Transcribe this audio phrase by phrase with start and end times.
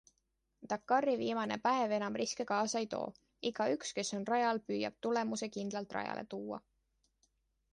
[0.69, 3.03] Dakari viimane päev enam riske kaasa ei too,
[3.51, 6.61] igaüks, kes on rajal, püüab tulemuse kindlalt rajale tuua.